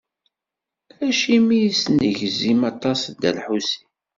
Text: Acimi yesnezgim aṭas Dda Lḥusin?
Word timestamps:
Acimi 1.07 1.55
yesnezgim 1.63 2.61
aṭas 2.71 3.01
Dda 3.11 3.31
Lḥusin? 3.37 3.87